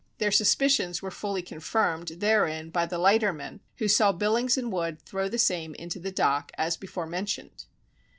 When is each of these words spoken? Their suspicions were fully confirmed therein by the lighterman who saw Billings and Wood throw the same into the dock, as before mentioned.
Their 0.17 0.31
suspicions 0.31 1.03
were 1.03 1.11
fully 1.11 1.43
confirmed 1.43 2.07
therein 2.07 2.71
by 2.71 2.87
the 2.87 2.97
lighterman 2.97 3.59
who 3.77 3.87
saw 3.87 4.11
Billings 4.11 4.57
and 4.57 4.71
Wood 4.71 4.99
throw 5.03 5.29
the 5.29 5.37
same 5.37 5.75
into 5.75 5.99
the 5.99 6.11
dock, 6.11 6.51
as 6.57 6.75
before 6.75 7.05
mentioned. 7.05 7.65